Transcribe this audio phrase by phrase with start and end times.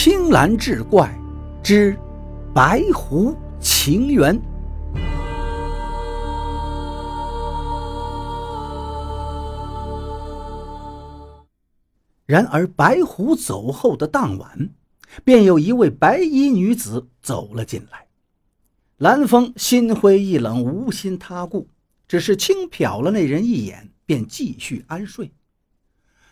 [0.00, 1.12] 青蓝志怪
[1.60, 1.98] 之
[2.54, 4.40] 白狐情缘。
[12.26, 14.70] 然而，白狐走后的当晚，
[15.24, 18.06] 便有一位白衣女子走了进来。
[18.98, 21.66] 蓝风心灰意冷，无心他顾，
[22.06, 25.32] 只是轻瞟了那人一眼，便继续安睡。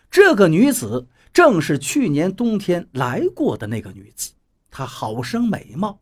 [0.08, 4.32] 这个女子正是去年冬天来过的那个女子，
[4.70, 6.00] 她好生美貌，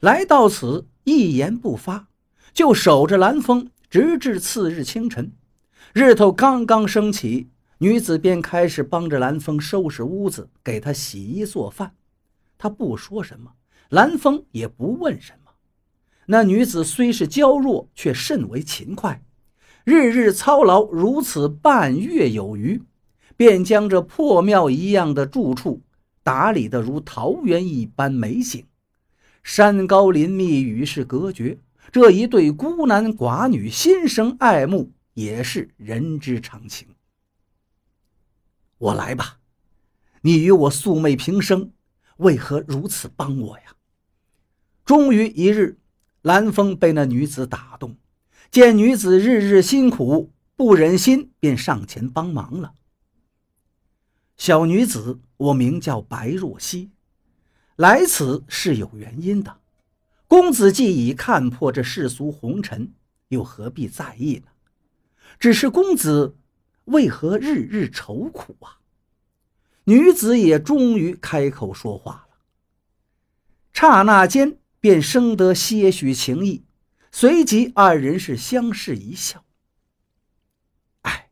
[0.00, 2.08] 来到此一言不发，
[2.52, 5.30] 就守着蓝风，直至次日清晨。
[5.92, 7.48] 日头刚刚升起。
[7.78, 11.94] 女子便开始帮着蓝风收拾屋子，给他洗衣做饭。
[12.58, 13.52] 他不说什么，
[13.88, 15.52] 蓝风也不问什么。
[16.26, 19.22] 那女子虽是娇弱，却甚为勤快，
[19.84, 22.82] 日日操劳如此半月有余，
[23.42, 25.82] 便将这破庙一样的住处
[26.22, 28.64] 打理得如桃源一般美景。
[29.42, 31.58] 山高林密，与世隔绝，
[31.90, 36.86] 这一对孤男寡女心生爱慕，也是人之常情。
[38.78, 39.40] 我来吧，
[40.20, 41.72] 你与我素昧平生，
[42.18, 43.74] 为何如此帮我呀？
[44.84, 45.78] 终于一日，
[46.20, 47.96] 蓝风被那女子打动，
[48.52, 52.74] 见女子日日辛苦，不忍心，便上前帮忙了。
[54.36, 56.90] 小女子，我名叫白若曦，
[57.76, 59.60] 来此是有原因的。
[60.26, 62.92] 公子既已看破这世俗红尘，
[63.28, 64.52] 又何必在意呢？
[65.38, 66.36] 只是公子。
[66.86, 68.80] 为何日日愁苦啊？
[69.84, 72.38] 女子也终于开口说话了。
[73.72, 76.64] 刹那间便生得些许情意，
[77.12, 79.44] 随即二人是相视一笑。
[81.02, 81.30] 哎，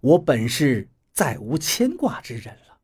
[0.00, 2.76] 我本是再无牵挂之人了，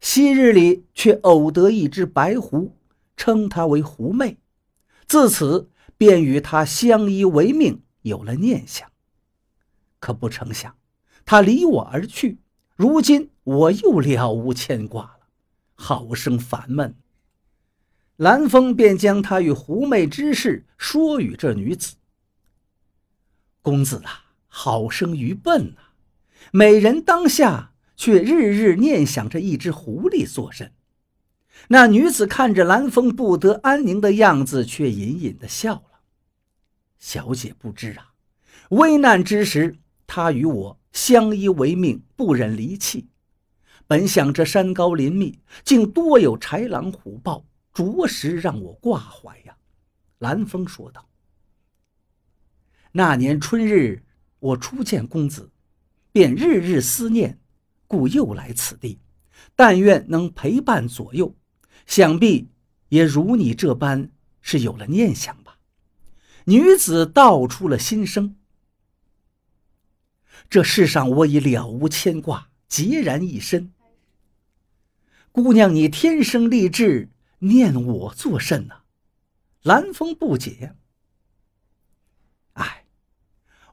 [0.00, 2.74] 昔日里却偶得一只白狐，
[3.18, 4.38] 称她为狐媚，
[5.06, 8.90] 自此便与她相依为命，有了念想。
[9.98, 10.74] 可不成想。
[11.26, 12.38] 他离我而去，
[12.74, 15.26] 如今我又了无牵挂了，
[15.74, 16.96] 好生烦闷。
[18.16, 21.96] 蓝风便将他与狐媚之事说与这女子。
[23.60, 25.89] 公子啊，好生愚笨啊！
[26.52, 30.72] 美人当下，却日日念想着一只狐狸作甚？
[31.68, 36.00] 那女子看着蓝风不得安宁的样子，却隐隐的笑了。
[36.98, 38.14] 小姐不知啊，
[38.70, 40.80] 危难之时，他与我。
[40.92, 43.06] 相依为命，不忍离弃。
[43.86, 49.56] 本想着山高林密，竟多有豺狼虎豹，着实让我挂怀呀。
[50.18, 51.08] 蓝风说道
[52.90, 54.02] ：“那年春日，
[54.40, 55.52] 我初见公子，
[56.12, 57.40] 便日日思念，
[57.86, 59.00] 故又来此地，
[59.54, 61.34] 但愿能陪伴左右。
[61.86, 62.50] 想必
[62.88, 64.10] 也如你这般，
[64.40, 65.58] 是有了念想吧？”
[66.46, 68.36] 女子道出了心声。
[70.48, 73.72] 这世上我已了无牵挂，孑然一身。
[75.30, 78.80] 姑娘，你天生丽质，念我作甚呢？
[79.62, 80.74] 蓝风不解。
[82.54, 82.86] 哎，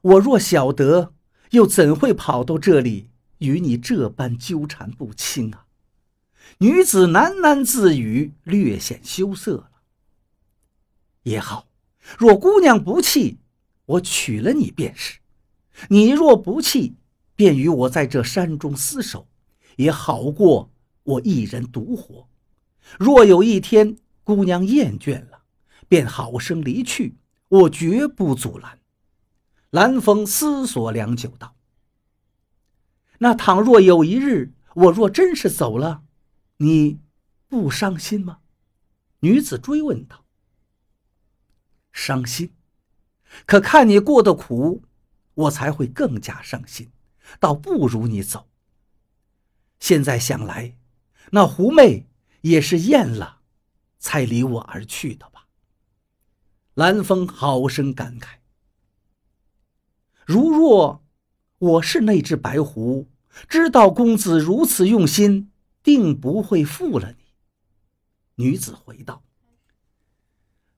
[0.02, 1.14] 我若晓得，
[1.50, 5.66] 又怎会跑到这里与你这般纠缠不清啊？
[6.58, 9.70] 女子喃喃自语，略显羞涩了。
[11.24, 11.68] 也好，
[12.16, 13.38] 若姑娘不弃，
[13.84, 15.18] 我娶了你便是。
[15.88, 16.96] 你若不弃，
[17.36, 19.28] 便与我在这山中厮守，
[19.76, 20.70] 也好过
[21.02, 22.28] 我一人独活。
[22.98, 25.42] 若有一天姑娘厌倦了，
[25.86, 27.16] 便好生离去，
[27.48, 28.77] 我绝不阻拦。
[29.70, 31.56] 蓝风思索良久，道
[33.18, 36.02] ：“那倘若有一日我若真是走了，
[36.58, 37.00] 你
[37.48, 38.40] 不伤心吗？”
[39.20, 40.24] 女子追问道
[41.92, 42.52] ：“伤心，
[43.46, 44.82] 可看你过得苦。”
[45.38, 46.90] 我才会更加伤心，
[47.38, 48.48] 倒不如你走。
[49.78, 50.76] 现在想来，
[51.30, 52.08] 那狐媚
[52.40, 53.42] 也是厌了，
[54.00, 55.46] 才离我而去的吧。
[56.74, 58.37] 蓝风好生感慨。
[60.28, 61.02] 如若
[61.58, 63.08] 我是那只白狐，
[63.48, 65.50] 知道公子如此用心，
[65.82, 68.44] 定不会负了你。
[68.44, 69.22] 女子回道：“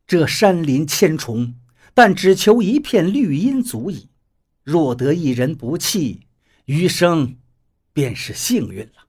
[0.06, 1.56] 这山林千重，
[1.92, 4.10] 但只求一片绿荫足矣。”
[4.62, 6.28] 若得一人不弃，
[6.66, 7.36] 余生
[7.92, 9.08] 便是幸运了。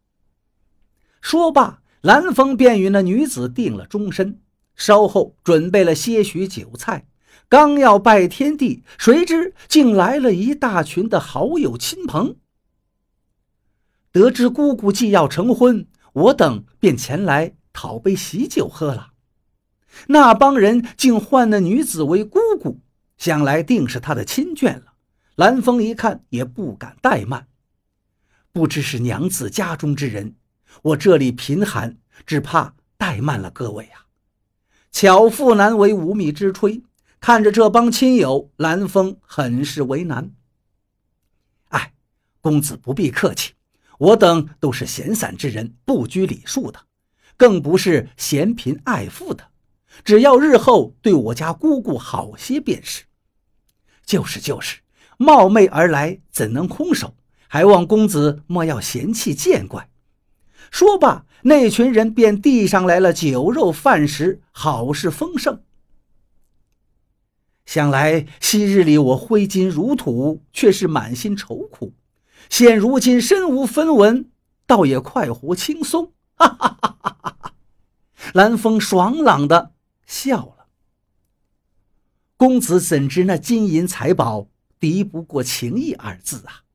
[1.21, 4.41] 说罢，蓝风便与那女子定了终身。
[4.75, 7.05] 稍后准备了些许酒菜，
[7.51, 12.37] 刚要拜天地，谁知竟来了一大群的好友亲朋。
[14.13, 19.11] 得知姑姑既要成婚，我等便前来讨杯喜酒喝了。
[20.07, 22.79] 那帮人竟唤那女子为姑姑，
[23.17, 24.93] 想来定是她的亲眷了。
[25.35, 27.47] 蓝风一看也不敢怠慢，
[28.53, 30.35] 不知是娘子家中之人，
[30.83, 34.07] 我这里贫寒，只怕怠慢了各位啊。
[34.89, 36.83] 巧妇难为无米之炊，
[37.21, 40.31] 看着这帮亲友，蓝风很是为难。
[41.67, 41.93] 哎，
[42.41, 43.53] 公子不必客气，
[43.99, 46.79] 我等都是闲散之人，不拘礼数的，
[47.37, 49.51] 更不是嫌贫爱富的。
[50.03, 53.03] 只要日后对我家姑姑好些便是。
[54.03, 54.79] 就是就是，
[55.17, 57.13] 冒昧而来，怎能空手？
[57.47, 59.91] 还望公子莫要嫌弃见怪。
[60.71, 65.61] 说罢，那群人便递上来了酒肉饭食，好是丰盛。
[67.71, 71.93] 想来昔日里我挥金如土，却是满心愁苦；
[72.49, 74.29] 现如今身无分文，
[74.67, 76.11] 倒也快活轻松。
[76.35, 77.53] 哈哈哈哈哈哈！
[78.33, 79.71] 蓝风爽朗的。
[80.05, 80.65] 笑了，
[82.35, 86.67] 公子怎知那金银财宝敌不过情义二字啊？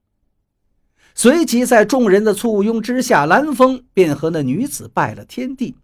[1.15, 5.77] 随即在众人的簇拥之下，蓝风便和那女子拜了天地，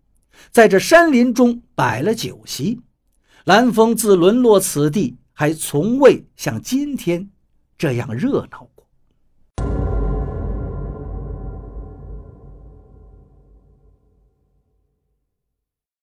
[0.50, 2.81] 在这山林中摆了酒席。
[3.44, 7.31] 蓝峰自沦落此地，还从未像今天
[7.77, 8.81] 这样热闹过。